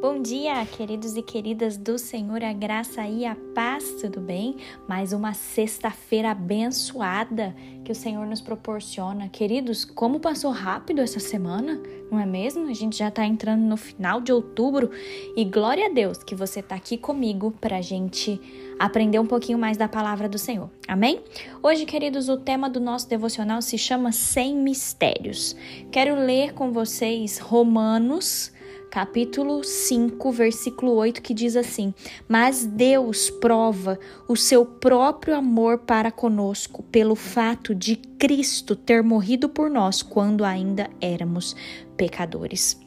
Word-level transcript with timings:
Bom 0.00 0.22
dia, 0.22 0.64
queridos 0.64 1.14
e 1.14 1.20
queridas 1.20 1.76
do 1.76 1.98
Senhor, 1.98 2.42
a 2.42 2.54
graça 2.54 3.06
e 3.06 3.26
a 3.26 3.36
paz, 3.54 3.96
tudo 4.00 4.18
bem? 4.18 4.56
Mais 4.88 5.12
uma 5.12 5.34
sexta-feira 5.34 6.30
abençoada 6.30 7.54
que 7.84 7.92
o 7.92 7.94
Senhor 7.94 8.26
nos 8.26 8.40
proporciona. 8.40 9.28
Queridos, 9.28 9.84
como 9.84 10.18
passou 10.18 10.52
rápido 10.52 11.02
essa 11.02 11.20
semana, 11.20 11.78
não 12.10 12.18
é 12.18 12.24
mesmo? 12.24 12.66
A 12.70 12.72
gente 12.72 12.96
já 12.96 13.08
está 13.08 13.26
entrando 13.26 13.60
no 13.60 13.76
final 13.76 14.22
de 14.22 14.32
outubro 14.32 14.90
e 15.36 15.44
glória 15.44 15.88
a 15.88 15.92
Deus 15.92 16.16
que 16.22 16.34
você 16.34 16.60
está 16.60 16.76
aqui 16.76 16.96
comigo 16.96 17.50
para 17.60 17.76
a 17.76 17.82
gente 17.82 18.40
aprender 18.78 19.18
um 19.18 19.26
pouquinho 19.26 19.58
mais 19.58 19.76
da 19.76 19.86
palavra 19.86 20.30
do 20.30 20.38
Senhor. 20.38 20.70
Amém? 20.88 21.20
Hoje, 21.62 21.84
queridos, 21.84 22.30
o 22.30 22.38
tema 22.38 22.70
do 22.70 22.80
nosso 22.80 23.06
devocional 23.06 23.60
se 23.60 23.76
chama 23.76 24.12
Sem 24.12 24.56
Mistérios. 24.56 25.54
Quero 25.92 26.14
ler 26.14 26.54
com 26.54 26.72
vocês 26.72 27.38
Romanos 27.38 28.50
capítulo 28.90 29.62
5, 29.62 30.32
versículo 30.32 30.94
8, 30.94 31.22
que 31.22 31.32
diz 31.32 31.54
assim: 31.54 31.94
Mas 32.28 32.66
Deus 32.66 33.30
prova 33.30 33.98
o 34.28 34.36
seu 34.36 34.66
próprio 34.66 35.36
amor 35.36 35.78
para 35.78 36.10
conosco 36.10 36.82
pelo 36.82 37.14
fato 37.14 37.74
de 37.74 37.96
Cristo 37.96 38.74
ter 38.74 39.02
morrido 39.02 39.48
por 39.48 39.70
nós 39.70 40.02
quando 40.02 40.44
ainda 40.44 40.90
éramos 41.00 41.54
pecadores. 41.96 42.78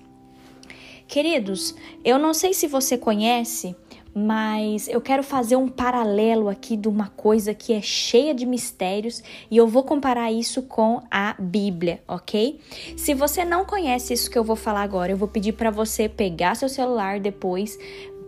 Queridos, 1.07 1.73
eu 2.03 2.17
não 2.19 2.33
sei 2.33 2.53
se 2.53 2.67
você 2.67 2.97
conhece 2.97 3.75
mas 4.13 4.87
eu 4.87 5.01
quero 5.01 5.23
fazer 5.23 5.55
um 5.55 5.67
paralelo 5.67 6.49
aqui 6.49 6.77
de 6.77 6.87
uma 6.87 7.07
coisa 7.07 7.53
que 7.53 7.73
é 7.73 7.81
cheia 7.81 8.33
de 8.33 8.45
mistérios 8.45 9.23
e 9.49 9.57
eu 9.57 9.67
vou 9.67 9.83
comparar 9.83 10.31
isso 10.31 10.61
com 10.63 11.01
a 11.09 11.35
Bíblia, 11.39 12.01
ok? 12.07 12.59
Se 12.95 13.13
você 13.13 13.43
não 13.43 13.65
conhece 13.65 14.13
isso 14.13 14.29
que 14.29 14.37
eu 14.37 14.43
vou 14.43 14.55
falar 14.55 14.81
agora, 14.81 15.11
eu 15.11 15.17
vou 15.17 15.27
pedir 15.27 15.53
para 15.53 15.71
você 15.71 16.07
pegar 16.07 16.55
seu 16.55 16.69
celular 16.69 17.19
depois, 17.19 17.77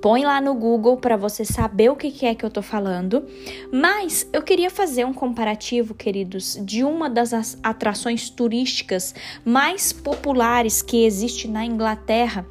põe 0.02 0.23
lá 0.23 0.39
no 0.39 0.53
Google 0.53 0.97
para 0.97 1.17
você 1.17 1.44
saber 1.44 1.89
o 1.89 1.95
que 1.95 2.25
é 2.25 2.36
que 2.36 2.45
eu 2.45 2.49
tô 2.49 2.61
falando. 2.61 3.25
Mas 3.72 4.27
eu 4.31 4.42
queria 4.42 4.70
fazer 4.70 5.05
um 5.05 5.14
comparativo, 5.14 5.94
queridos, 5.94 6.59
de 6.61 6.83
uma 6.83 7.09
das 7.09 7.58
atrações 7.64 8.30
turísticas 8.30 9.16
mais 9.44 9.92
populares 9.92 10.81
que 10.81 11.05
existe 11.05 11.47
na 11.47 11.66
Inglaterra, 11.66 12.45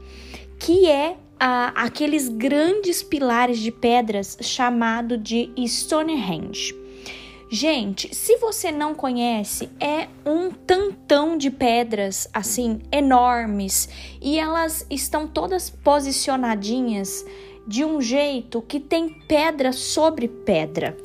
que 0.59 0.89
é 0.89 1.17
aqueles 1.47 2.29
grandes 2.29 3.03
pilares 3.03 3.59
de 3.59 3.71
pedras 3.71 4.39
chamado 4.41 5.19
de 5.19 5.53
Stonehenge. 5.67 6.75
Gente, 7.51 8.15
se 8.15 8.39
você 8.39 8.73
não 8.73 8.95
conhece, 8.95 9.69
é 9.79 10.09
um 10.25 10.51
tantão 10.51 11.37
de 11.37 11.51
pedras 11.51 12.27
assim 12.33 12.81
enormes 12.91 13.91
e 14.23 14.39
elas 14.39 14.87
estão 14.89 15.27
todas 15.27 15.69
posicionadinhas 15.69 17.25
de 17.67 17.85
um 17.85 18.01
jeito 18.01 18.63
que 18.63 18.81
tem 18.81 19.11
pedra 19.29 19.71
sobre 19.71 20.27
pedra. 20.27 20.97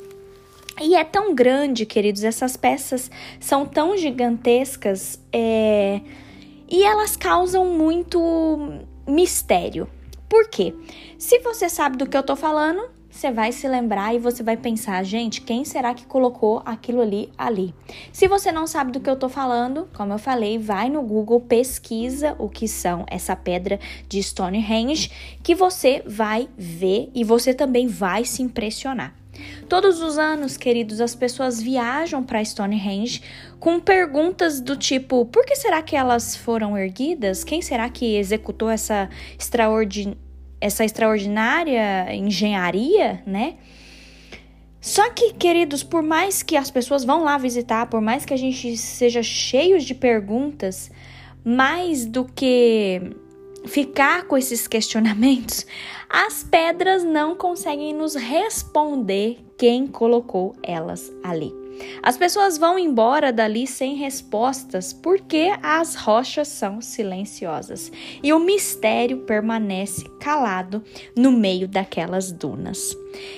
E 0.80 0.94
é 0.94 1.04
tão 1.04 1.34
grande, 1.34 1.84
queridos, 1.84 2.24
essas 2.24 2.56
peças 2.56 3.10
são 3.38 3.66
tão 3.66 3.94
gigantescas 3.94 5.20
é, 5.30 6.00
e 6.66 6.82
elas 6.82 7.14
causam 7.14 7.66
muito 7.66 8.18
mistério. 9.06 9.86
Por 10.30 10.48
quê? 10.48 10.72
Se 11.18 11.40
você 11.40 11.68
sabe 11.68 11.96
do 11.96 12.06
que 12.06 12.16
eu 12.16 12.22
tô 12.22 12.36
falando, 12.36 12.88
você 13.10 13.32
vai 13.32 13.50
se 13.50 13.66
lembrar 13.66 14.14
e 14.14 14.18
você 14.20 14.44
vai 14.44 14.56
pensar, 14.56 15.02
gente, 15.02 15.40
quem 15.40 15.64
será 15.64 15.92
que 15.92 16.06
colocou 16.06 16.62
aquilo 16.64 17.02
ali 17.02 17.32
ali? 17.36 17.74
Se 18.12 18.28
você 18.28 18.52
não 18.52 18.64
sabe 18.64 18.92
do 18.92 19.00
que 19.00 19.10
eu 19.10 19.16
tô 19.16 19.28
falando, 19.28 19.88
como 19.92 20.12
eu 20.12 20.18
falei, 20.18 20.56
vai 20.56 20.88
no 20.88 21.02
Google, 21.02 21.40
pesquisa 21.40 22.36
o 22.38 22.48
que 22.48 22.68
são 22.68 23.04
essa 23.08 23.34
pedra 23.34 23.80
de 24.08 24.22
Stonehenge, 24.22 25.10
que 25.42 25.52
você 25.52 26.00
vai 26.06 26.48
ver 26.56 27.10
e 27.12 27.24
você 27.24 27.52
também 27.52 27.88
vai 27.88 28.24
se 28.24 28.40
impressionar. 28.40 29.12
Todos 29.68 30.00
os 30.00 30.18
anos, 30.18 30.56
queridos, 30.56 31.00
as 31.00 31.14
pessoas 31.14 31.60
viajam 31.60 32.22
para 32.22 32.44
Stonehenge 32.44 33.22
com 33.58 33.80
perguntas 33.80 34.60
do 34.60 34.76
tipo: 34.76 35.24
por 35.26 35.44
que 35.44 35.56
será 35.56 35.82
que 35.82 35.96
elas 35.96 36.36
foram 36.36 36.76
erguidas? 36.76 37.42
Quem 37.42 37.62
será 37.62 37.88
que 37.88 38.16
executou 38.16 38.68
essa, 38.68 39.08
extraordin 39.38 40.16
essa 40.60 40.84
extraordinária 40.84 42.14
engenharia, 42.14 43.22
né? 43.26 43.56
Só 44.80 45.10
que, 45.10 45.34
queridos, 45.34 45.82
por 45.82 46.02
mais 46.02 46.42
que 46.42 46.56
as 46.56 46.70
pessoas 46.70 47.04
vão 47.04 47.22
lá 47.22 47.36
visitar, 47.36 47.86
por 47.86 48.00
mais 48.00 48.24
que 48.24 48.32
a 48.32 48.36
gente 48.36 48.76
seja 48.76 49.22
cheio 49.22 49.78
de 49.78 49.94
perguntas, 49.94 50.90
mais 51.44 52.06
do 52.06 52.24
que 52.24 53.00
ficar 53.66 54.24
com 54.24 54.38
esses 54.38 54.66
questionamentos, 54.66 55.66
as 56.08 56.42
pedras 56.42 57.04
não 57.04 57.34
conseguem 57.34 57.92
nos 57.92 58.14
responder 58.14 59.44
quem 59.58 59.86
colocou 59.86 60.54
elas 60.62 61.12
ali. 61.22 61.59
As 62.02 62.16
pessoas 62.16 62.56
vão 62.56 62.78
embora 62.78 63.32
dali 63.32 63.66
sem 63.66 63.94
respostas 63.96 64.92
porque 64.92 65.50
as 65.62 65.94
rochas 65.94 66.48
são 66.48 66.80
silenciosas 66.80 67.92
e 68.22 68.32
o 68.32 68.38
mistério 68.38 69.18
permanece 69.18 70.04
calado 70.20 70.82
no 71.16 71.30
meio 71.30 71.68
daquelas 71.68 72.32
dunas. 72.32 72.96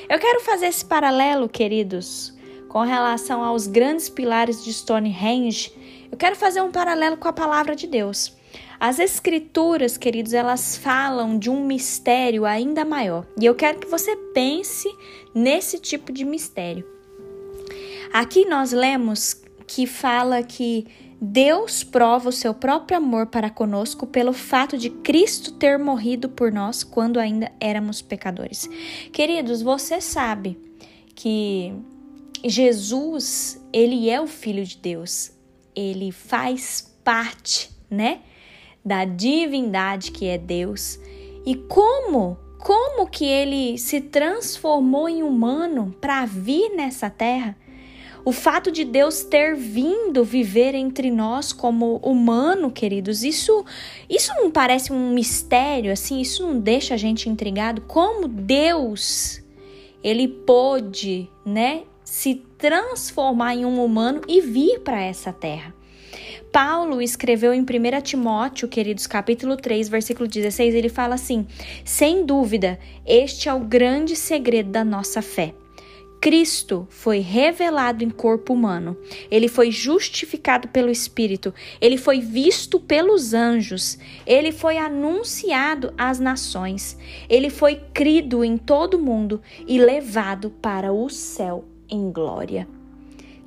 Eu 0.09 0.19
quero 0.19 0.41
fazer 0.41 0.67
esse 0.67 0.85
paralelo, 0.85 1.49
queridos, 1.49 2.33
com 2.69 2.81
relação 2.81 3.43
aos 3.43 3.67
grandes 3.67 4.09
pilares 4.09 4.65
de 4.65 4.73
Stonehenge. 4.73 5.73
Eu 6.11 6.17
quero 6.17 6.37
fazer 6.37 6.61
um 6.61 6.71
paralelo 6.71 7.17
com 7.17 7.29
a 7.29 7.33
palavra 7.33 7.75
de 7.75 7.87
Deus. 7.87 8.37
As 8.79 8.99
escrituras, 8.99 9.97
queridos, 9.97 10.33
elas 10.33 10.77
falam 10.77 11.39
de 11.39 11.49
um 11.49 11.65
mistério 11.65 12.45
ainda 12.45 12.85
maior. 12.85 13.25
E 13.41 13.47
eu 13.47 13.55
quero 13.55 13.79
que 13.79 13.87
você 13.87 14.17
pense 14.35 14.89
nesse 15.33 15.79
tipo 15.79 16.13
de 16.13 16.25
mistério. 16.25 16.92
Aqui 18.13 18.45
nós 18.45 18.73
lemos 18.73 19.41
que 19.67 19.87
fala 19.87 20.43
que 20.43 20.87
Deus 21.21 21.85
prova 21.85 22.29
o 22.29 22.33
seu 22.33 22.53
próprio 22.53 22.99
amor 22.99 23.27
para 23.27 23.49
conosco 23.49 24.07
pelo 24.07 24.33
fato 24.33 24.77
de 24.77 24.91
Cristo 24.91 25.53
ter 25.53 25.79
morrido 25.79 26.29
por 26.29 26.53
nós 26.53 26.83
quando 26.83 27.19
ainda 27.19 27.51
éramos 27.61 28.03
pecadores. 28.03 28.69
Queridos, 29.13 29.63
você 29.63 30.01
sabe 30.01 30.59
que 31.15 31.73
Jesus, 32.45 33.61
ele 33.73 34.11
é 34.11 34.21
o 34.21 34.27
filho 34.27 34.65
de 34.65 34.77
Deus. 34.77 35.31
Ele 35.75 36.11
faz 36.11 36.93
parte, 37.05 37.71
né? 37.89 38.21
da 38.85 39.05
divindade 39.05 40.11
que 40.11 40.27
é 40.27 40.37
Deus 40.37 40.99
e 41.47 41.55
como 41.55 42.39
como 42.59 43.09
que 43.09 43.25
ele 43.25 43.77
se 43.77 44.01
transformou 44.01 45.09
em 45.09 45.25
humano 45.25 45.93
para 46.01 46.25
vir 46.25 46.71
nessa 46.77 47.11
terra. 47.11 47.57
O 48.25 48.31
fato 48.31 48.71
de 48.71 48.85
Deus 48.85 49.25
ter 49.25 49.57
vindo 49.57 50.25
viver 50.25 50.75
entre 50.75 51.11
nós 51.11 51.53
como 51.53 51.97
humano, 51.97 52.71
queridos, 52.71 53.25
isso 53.25 53.65
isso 54.09 54.33
não 54.37 54.51
parece 54.51 54.93
um 54.93 55.13
mistério 55.13 55.93
assim, 55.93 56.21
isso 56.21 56.47
não 56.47 56.59
deixa 56.59 56.95
a 56.95 56.97
gente 56.97 57.29
intrigado 57.29 57.83
como 57.83 58.29
Deus 58.29 59.43
ele 60.03 60.27
pôde, 60.27 61.29
né, 61.47 61.83
se 62.05 62.35
transformar 62.59 63.55
em 63.55 63.65
um 63.65 63.83
humano 63.83 64.21
e 64.27 64.41
vir 64.41 64.81
para 64.81 65.01
essa 65.01 65.33
terra. 65.33 65.73
Paulo 66.53 67.01
escreveu 67.01 67.55
em 67.55 67.63
1 67.63 67.65
Timóteo, 68.03 68.69
queridos, 68.69 69.07
capítulo 69.07 69.57
3, 69.57 69.89
versículo 69.89 70.29
16, 70.29 70.75
ele 70.75 70.91
fala 70.91 71.15
assim: 71.15 71.47
Sem 71.85 72.27
dúvida, 72.27 72.79
este 73.07 73.49
é 73.49 73.55
o 73.55 73.61
grande 73.61 74.15
segredo 74.15 74.71
da 74.71 74.85
nossa 74.85 75.23
fé. 75.23 75.55
Cristo 76.23 76.87
foi 76.89 77.19
revelado 77.19 78.05
em 78.05 78.09
corpo 78.09 78.53
humano, 78.53 78.97
ele 79.29 79.49
foi 79.49 79.73
justificado 79.73 80.69
pelo 80.69 80.89
Espírito, 80.89 81.53
ele 81.81 81.97
foi 81.97 82.21
visto 82.21 82.79
pelos 82.79 83.35
anjos, 83.35 83.99
ele 84.25 84.53
foi 84.53 84.79
anunciado 84.79 85.93
às 85.99 86.21
nações, 86.21 86.97
ele 87.29 87.51
foi 87.51 87.75
crido 87.93 88.45
em 88.45 88.57
todo 88.57 88.95
o 88.95 89.03
mundo 89.03 89.43
e 89.67 89.81
levado 89.81 90.51
para 90.63 90.93
o 90.93 91.11
céu 91.11 91.65
em 91.91 92.13
glória. 92.13 92.69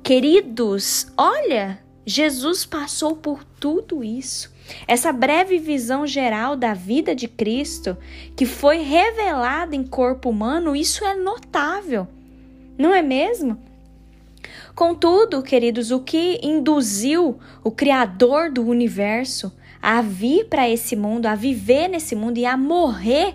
Queridos, 0.02 1.06
olha, 1.16 1.82
Jesus 2.04 2.66
passou 2.66 3.16
por 3.16 3.42
tudo 3.58 4.04
isso. 4.04 4.54
Essa 4.86 5.14
breve 5.14 5.58
visão 5.58 6.06
geral 6.06 6.54
da 6.54 6.74
vida 6.74 7.14
de 7.14 7.26
Cristo, 7.26 7.96
que 8.36 8.44
foi 8.44 8.82
revelada 8.82 9.74
em 9.74 9.82
corpo 9.82 10.28
humano, 10.28 10.76
isso 10.76 11.06
é 11.06 11.14
notável, 11.14 12.06
não 12.78 12.94
é 12.94 13.02
mesmo? 13.02 13.58
Contudo, 14.74 15.42
queridos, 15.42 15.90
o 15.90 16.00
que 16.00 16.38
induziu 16.42 17.38
o 17.64 17.70
Criador 17.70 18.50
do 18.50 18.62
universo 18.66 19.52
a 19.80 20.02
vir 20.02 20.46
para 20.46 20.68
esse 20.68 20.94
mundo, 20.94 21.26
a 21.26 21.34
viver 21.34 21.88
nesse 21.88 22.14
mundo 22.14 22.38
e 22.38 22.44
a 22.44 22.56
morrer 22.56 23.34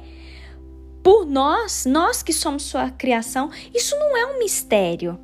por 1.04 1.26
nós, 1.26 1.86
nós 1.86 2.22
que 2.22 2.32
somos 2.32 2.64
sua 2.64 2.92
criação, 2.92 3.50
isso 3.74 3.96
não 3.98 4.16
é 4.16 4.26
um 4.26 4.40
mistério. 4.40 5.18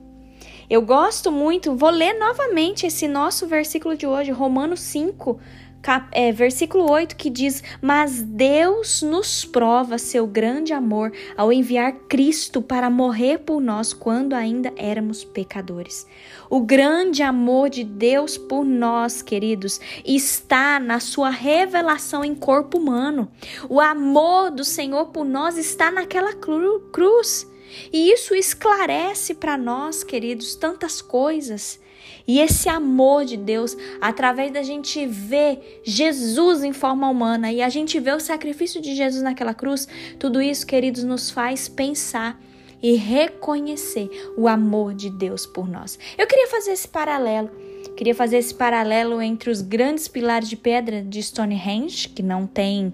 Eu 0.69 0.81
gosto 0.81 1.31
muito, 1.31 1.75
vou 1.75 1.89
ler 1.89 2.13
novamente 2.13 2.85
esse 2.85 3.07
nosso 3.07 3.47
versículo 3.47 3.95
de 3.95 4.05
hoje, 4.05 4.31
Romanos 4.31 4.81
5, 4.81 5.39
cap, 5.87 6.09
é, 6.11 6.33
versículo 6.33 6.91
8, 6.91 7.15
que 7.15 7.29
diz: 7.29 7.63
Mas 7.81 8.21
Deus 8.21 9.01
nos 9.01 9.45
prova 9.45 9.97
seu 9.97 10.27
grande 10.27 10.73
amor 10.73 11.13
ao 11.37 11.53
enviar 11.53 11.93
Cristo 12.09 12.61
para 12.61 12.89
morrer 12.89 13.37
por 13.37 13.61
nós 13.61 13.93
quando 13.93 14.33
ainda 14.33 14.73
éramos 14.75 15.23
pecadores. 15.23 16.05
O 16.49 16.59
grande 16.59 17.23
amor 17.23 17.69
de 17.69 17.85
Deus 17.85 18.37
por 18.37 18.65
nós, 18.65 19.21
queridos, 19.21 19.79
está 20.03 20.77
na 20.77 20.99
sua 20.99 21.29
revelação 21.29 22.21
em 22.21 22.35
corpo 22.35 22.77
humano. 22.77 23.31
O 23.69 23.79
amor 23.79 24.51
do 24.51 24.65
Senhor 24.65 25.05
por 25.05 25.23
nós 25.23 25.57
está 25.57 25.89
naquela 25.89 26.33
cru 26.33 26.81
cruz. 26.91 27.49
E 27.93 28.11
isso 28.11 28.35
esclarece 28.35 29.35
para 29.35 29.57
nós, 29.57 30.03
queridos, 30.03 30.53
tantas 30.55 31.01
coisas. 31.01 31.79
E 32.27 32.39
esse 32.39 32.67
amor 32.67 33.23
de 33.23 33.37
Deus, 33.37 33.77
através 34.01 34.51
da 34.51 34.61
gente 34.61 35.05
ver 35.05 35.81
Jesus 35.83 36.63
em 36.63 36.73
forma 36.73 37.09
humana 37.09 37.51
e 37.51 37.61
a 37.61 37.69
gente 37.69 37.99
ver 37.99 38.15
o 38.15 38.19
sacrifício 38.19 38.81
de 38.81 38.93
Jesus 38.93 39.23
naquela 39.23 39.53
cruz, 39.53 39.87
tudo 40.19 40.41
isso, 40.41 40.67
queridos, 40.67 41.03
nos 41.05 41.31
faz 41.31 41.69
pensar 41.69 42.37
e 42.83 42.95
reconhecer 42.95 44.09
o 44.37 44.47
amor 44.47 44.93
de 44.93 45.09
Deus 45.09 45.45
por 45.45 45.67
nós. 45.67 45.97
Eu 46.17 46.27
queria 46.27 46.47
fazer 46.47 46.71
esse 46.71 46.87
paralelo. 46.87 47.49
Queria 47.95 48.13
fazer 48.13 48.37
esse 48.37 48.53
paralelo 48.53 49.21
entre 49.21 49.49
os 49.49 49.61
grandes 49.61 50.07
pilares 50.07 50.49
de 50.49 50.55
pedra 50.55 51.01
de 51.01 51.23
Stonehenge, 51.23 52.09
que 52.09 52.21
não 52.21 52.45
tem 52.45 52.91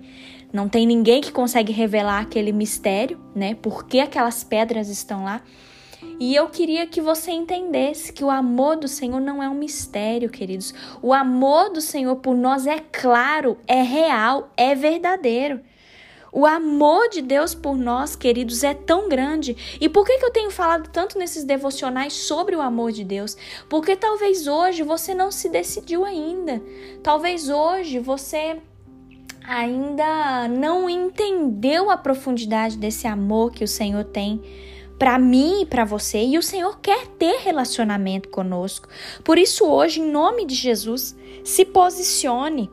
não 0.53 0.69
tem 0.69 0.85
ninguém 0.85 1.19
que 1.19 1.31
consegue 1.31 1.73
revelar 1.73 2.21
aquele 2.21 2.51
mistério, 2.51 3.19
né? 3.33 3.55
Por 3.55 3.85
que 3.87 3.99
aquelas 3.99 4.43
pedras 4.43 4.87
estão 4.87 5.23
lá? 5.23 5.41
E 6.19 6.35
eu 6.35 6.47
queria 6.49 6.85
que 6.85 7.01
você 7.01 7.31
entendesse 7.31 8.13
que 8.13 8.23
o 8.23 8.29
amor 8.29 8.75
do 8.75 8.87
Senhor 8.87 9.19
não 9.19 9.41
é 9.41 9.49
um 9.49 9.55
mistério, 9.55 10.29
queridos. 10.29 10.73
O 11.01 11.13
amor 11.13 11.71
do 11.71 11.81
Senhor 11.81 12.15
por 12.17 12.35
nós 12.35 12.67
é 12.67 12.79
claro, 12.79 13.57
é 13.67 13.81
real, 13.81 14.51
é 14.55 14.75
verdadeiro. 14.75 15.61
O 16.35 16.47
amor 16.47 17.09
de 17.09 17.21
Deus 17.21 17.53
por 17.53 17.77
nós, 17.77 18.15
queridos, 18.15 18.63
é 18.63 18.73
tão 18.73 19.07
grande. 19.07 19.77
E 19.79 19.87
por 19.87 20.03
que, 20.03 20.17
que 20.17 20.25
eu 20.25 20.31
tenho 20.31 20.49
falado 20.49 20.89
tanto 20.89 21.19
nesses 21.19 21.43
devocionais 21.43 22.13
sobre 22.13 22.55
o 22.55 22.61
amor 22.61 22.91
de 22.91 23.03
Deus? 23.03 23.37
Porque 23.69 23.95
talvez 23.95 24.47
hoje 24.47 24.81
você 24.81 25.13
não 25.13 25.29
se 25.29 25.47
decidiu 25.47 26.03
ainda. 26.03 26.59
Talvez 27.03 27.49
hoje 27.49 27.99
você 27.99 28.59
ainda 29.47 30.47
não 30.47 30.89
entendeu 30.89 31.91
a 31.91 31.97
profundidade 31.97 32.77
desse 32.77 33.05
amor 33.05 33.51
que 33.51 33.63
o 33.63 33.67
Senhor 33.67 34.03
tem 34.03 34.41
para 34.97 35.17
mim 35.17 35.61
e 35.61 35.65
para 35.65 35.83
você, 35.83 36.23
e 36.23 36.37
o 36.37 36.43
Senhor 36.43 36.79
quer 36.79 37.07
ter 37.07 37.39
relacionamento 37.41 38.29
conosco. 38.29 38.87
Por 39.23 39.37
isso, 39.37 39.65
hoje, 39.65 39.99
em 39.99 40.09
nome 40.09 40.45
de 40.45 40.55
Jesus, 40.55 41.15
se 41.43 41.65
posicione. 41.65 42.69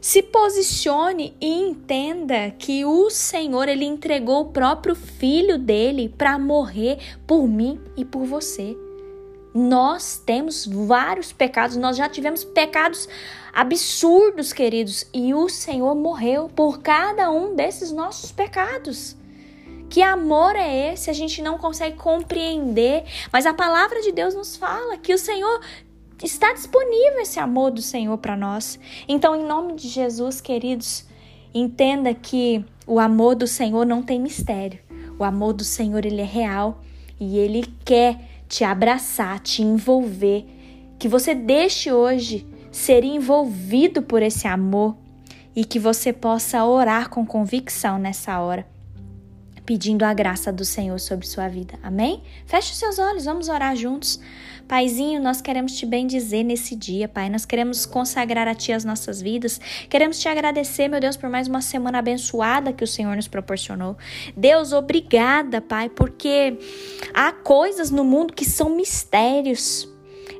Se 0.00 0.22
posicione 0.22 1.34
e 1.40 1.48
entenda 1.48 2.50
que 2.50 2.84
o 2.84 3.08
Senhor 3.08 3.68
ele 3.68 3.86
entregou 3.86 4.42
o 4.42 4.52
próprio 4.52 4.94
filho 4.94 5.56
dele 5.56 6.12
para 6.18 6.38
morrer 6.38 6.98
por 7.26 7.48
mim 7.48 7.80
e 7.96 8.04
por 8.04 8.24
você. 8.24 8.76
Nós 9.54 10.20
temos 10.26 10.66
vários 10.66 11.32
pecados, 11.32 11.76
nós 11.76 11.96
já 11.96 12.08
tivemos 12.08 12.44
pecados 12.44 13.08
absurdos, 13.52 14.52
queridos, 14.52 15.06
e 15.14 15.32
o 15.32 15.48
Senhor 15.48 15.94
morreu 15.94 16.48
por 16.48 16.80
cada 16.80 17.30
um 17.30 17.54
desses 17.54 17.92
nossos 17.92 18.32
pecados. 18.32 19.16
Que 19.88 20.02
amor 20.02 20.56
é 20.56 20.92
esse? 20.92 21.10
A 21.10 21.12
gente 21.12 21.40
não 21.40 21.58
consegue 21.58 21.96
compreender, 21.96 23.04
mas 23.32 23.46
a 23.46 23.54
palavra 23.54 24.00
de 24.00 24.12
Deus 24.12 24.34
nos 24.34 24.56
fala 24.56 24.96
que 24.96 25.14
o 25.14 25.18
Senhor 25.18 25.60
está 26.22 26.52
disponível 26.52 27.20
esse 27.20 27.38
amor 27.38 27.70
do 27.70 27.82
Senhor 27.82 28.16
para 28.18 28.36
nós. 28.36 28.78
Então, 29.06 29.36
em 29.36 29.44
nome 29.44 29.74
de 29.74 29.88
Jesus, 29.88 30.40
queridos, 30.40 31.06
entenda 31.52 32.14
que 32.14 32.64
o 32.86 32.98
amor 32.98 33.34
do 33.34 33.46
Senhor 33.46 33.86
não 33.86 34.02
tem 34.02 34.20
mistério. 34.20 34.80
O 35.18 35.24
amor 35.24 35.52
do 35.52 35.64
Senhor 35.64 36.04
ele 36.04 36.20
é 36.20 36.24
real 36.24 36.80
e 37.20 37.38
ele 37.38 37.64
quer 37.84 38.18
te 38.48 38.64
abraçar, 38.64 39.38
te 39.40 39.62
envolver. 39.62 40.44
Que 40.98 41.08
você 41.08 41.34
deixe 41.34 41.92
hoje 41.92 42.46
ser 42.70 43.04
envolvido 43.04 44.02
por 44.02 44.22
esse 44.22 44.48
amor 44.48 44.96
e 45.54 45.64
que 45.64 45.78
você 45.78 46.12
possa 46.12 46.64
orar 46.64 47.08
com 47.08 47.24
convicção 47.24 47.98
nessa 47.98 48.40
hora, 48.40 48.66
pedindo 49.64 50.04
a 50.04 50.12
graça 50.12 50.52
do 50.52 50.64
Senhor 50.64 50.98
sobre 51.00 51.26
sua 51.26 51.48
vida. 51.48 51.78
Amém? 51.82 52.22
Feche 52.46 52.72
os 52.72 52.78
seus 52.78 52.98
olhos, 52.98 53.24
vamos 53.24 53.48
orar 53.48 53.74
juntos. 53.74 54.20
Paizinho, 54.66 55.22
nós 55.22 55.40
queremos 55.40 55.76
te 55.76 55.84
bendizer 55.84 56.42
nesse 56.42 56.74
dia, 56.74 57.06
Pai. 57.06 57.28
Nós 57.28 57.44
queremos 57.44 57.84
consagrar 57.84 58.48
a 58.48 58.54
Ti 58.54 58.72
as 58.72 58.84
nossas 58.84 59.20
vidas. 59.20 59.60
Queremos 59.90 60.18
te 60.18 60.28
agradecer, 60.28 60.88
meu 60.88 61.00
Deus, 61.00 61.16
por 61.16 61.28
mais 61.28 61.48
uma 61.48 61.60
semana 61.60 61.98
abençoada 61.98 62.72
que 62.72 62.82
o 62.82 62.86
Senhor 62.86 63.14
nos 63.14 63.28
proporcionou. 63.28 63.96
Deus, 64.36 64.72
obrigada, 64.72 65.60
Pai, 65.60 65.88
porque 65.90 66.58
há 67.12 67.30
coisas 67.32 67.90
no 67.90 68.04
mundo 68.04 68.32
que 68.32 68.44
são 68.44 68.74
mistérios. 68.74 69.93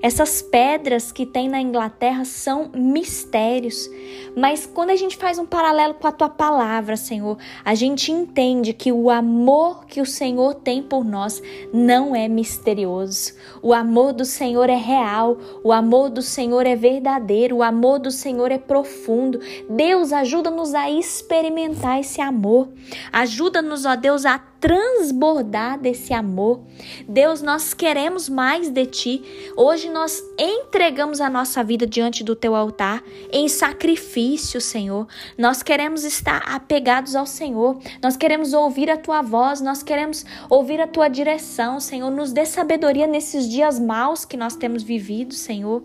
Essas 0.04 0.42
pedras 0.42 1.10
que 1.10 1.24
tem 1.24 1.48
na 1.48 1.58
Inglaterra 1.62 2.26
são 2.26 2.70
mistérios, 2.74 3.88
mas 4.36 4.66
quando 4.66 4.90
a 4.90 4.96
gente 4.96 5.16
faz 5.16 5.38
um 5.38 5.46
paralelo 5.46 5.94
com 5.94 6.06
a 6.06 6.12
tua 6.12 6.28
palavra, 6.28 6.94
Senhor, 6.94 7.38
a 7.64 7.74
gente 7.74 8.12
entende 8.12 8.74
que 8.74 8.92
o 8.92 9.08
amor 9.08 9.86
que 9.86 10.02
o 10.02 10.06
Senhor 10.06 10.56
tem 10.56 10.82
por 10.82 11.06
nós 11.06 11.42
não 11.72 12.14
é 12.14 12.28
misterioso. 12.28 13.32
O 13.62 13.72
amor 13.72 14.12
do 14.12 14.26
Senhor 14.26 14.68
é 14.68 14.76
real, 14.76 15.38
o 15.64 15.72
amor 15.72 16.10
do 16.10 16.20
Senhor 16.20 16.66
é 16.66 16.76
verdadeiro, 16.76 17.56
o 17.56 17.62
amor 17.62 17.98
do 17.98 18.10
Senhor 18.10 18.52
é 18.52 18.58
profundo. 18.58 19.40
Deus, 19.70 20.12
ajuda-nos 20.12 20.74
a 20.74 20.90
experimentar 20.90 21.98
esse 21.98 22.20
amor. 22.20 22.68
Ajuda-nos, 23.10 23.86
ó 23.86 23.96
Deus, 23.96 24.26
a 24.26 24.38
transbordar 24.64 25.78
desse 25.78 26.14
amor. 26.14 26.62
Deus, 27.06 27.42
nós 27.42 27.74
queremos 27.74 28.30
mais 28.30 28.70
de 28.70 28.86
ti. 28.86 29.22
Hoje 29.54 29.90
nós 29.90 30.24
entregamos 30.38 31.20
a 31.20 31.28
nossa 31.28 31.62
vida 31.62 31.86
diante 31.86 32.24
do 32.24 32.34
teu 32.34 32.54
altar 32.54 33.04
em 33.30 33.46
sacrifício, 33.46 34.62
Senhor. 34.62 35.06
Nós 35.36 35.62
queremos 35.62 36.02
estar 36.02 36.38
apegados 36.46 37.14
ao 37.14 37.26
Senhor. 37.26 37.78
Nós 38.02 38.16
queremos 38.16 38.54
ouvir 38.54 38.88
a 38.88 38.96
tua 38.96 39.20
voz, 39.20 39.60
nós 39.60 39.82
queremos 39.82 40.24
ouvir 40.48 40.80
a 40.80 40.86
tua 40.86 41.08
direção, 41.08 41.78
Senhor. 41.78 42.10
Nos 42.10 42.32
dê 42.32 42.46
sabedoria 42.46 43.06
nesses 43.06 43.46
dias 43.46 43.78
maus 43.78 44.24
que 44.24 44.38
nós 44.38 44.56
temos 44.56 44.82
vivido, 44.82 45.34
Senhor. 45.34 45.84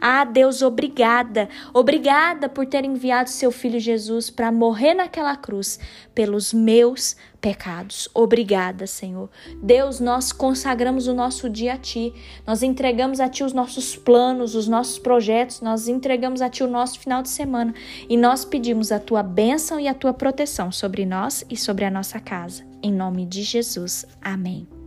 Ah, 0.00 0.24
Deus, 0.24 0.62
obrigada. 0.62 1.48
Obrigada 1.72 2.48
por 2.48 2.66
ter 2.66 2.84
enviado 2.84 3.30
seu 3.30 3.50
filho 3.50 3.80
Jesus 3.80 4.30
para 4.30 4.52
morrer 4.52 4.94
naquela 4.94 5.36
cruz 5.36 5.78
pelos 6.14 6.52
meus 6.52 7.16
pecados. 7.40 8.08
Obrigada, 8.14 8.86
Senhor. 8.86 9.30
Deus, 9.62 10.00
nós 10.00 10.32
consagramos 10.32 11.06
o 11.06 11.14
nosso 11.14 11.48
dia 11.48 11.74
a 11.74 11.78
Ti. 11.78 12.12
Nós 12.46 12.62
entregamos 12.62 13.20
a 13.20 13.28
Ti 13.28 13.44
os 13.44 13.52
nossos 13.52 13.96
planos, 13.96 14.54
os 14.54 14.68
nossos 14.68 14.98
projetos, 14.98 15.60
nós 15.60 15.88
entregamos 15.88 16.42
a 16.42 16.48
Ti 16.48 16.64
o 16.64 16.68
nosso 16.68 16.98
final 16.98 17.22
de 17.22 17.28
semana 17.28 17.74
e 18.08 18.16
nós 18.16 18.44
pedimos 18.44 18.90
a 18.92 18.98
Tua 18.98 19.22
bênção 19.22 19.78
e 19.78 19.88
a 19.88 19.94
Tua 19.94 20.12
proteção 20.12 20.70
sobre 20.72 21.06
nós 21.06 21.44
e 21.48 21.56
sobre 21.56 21.84
a 21.84 21.90
nossa 21.90 22.18
casa. 22.20 22.66
Em 22.82 22.92
nome 22.92 23.26
de 23.26 23.42
Jesus. 23.42 24.06
Amém. 24.20 24.77